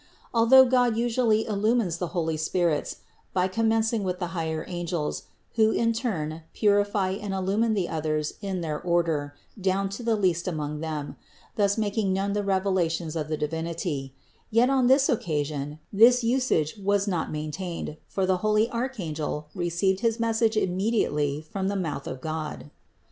[0.33, 3.01] Although God usually illumines the holy spirits
[3.35, 5.25] by commencing with the higher angels,
[5.57, 10.47] who in turn purify and illumine the others in their order down to the least
[10.47, 11.17] among them,
[11.55, 14.15] thus making known the revelations of the Divinity;
[14.49, 19.99] yet on this occasion this usage was not maintained, for the holy archangel re ceived
[19.99, 22.71] his message immediately from the mouth of God.